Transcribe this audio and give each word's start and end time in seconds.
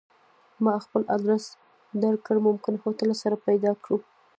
ما 0.63 0.73
خپل 0.85 1.01
ادرس 1.15 1.43
درکړ 2.03 2.35
ممکن 2.47 2.73
هلته 2.83 3.03
سره 3.21 3.35
پیدا 3.47 3.71
کړو 3.83 3.97